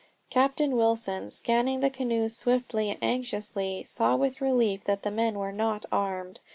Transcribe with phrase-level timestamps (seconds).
[0.31, 5.51] Captain Wilson, scanning the canoes swiftly and anxiously, saw with relief that the men were
[5.53, 6.39] not armed.